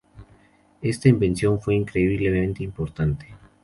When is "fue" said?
1.61-1.75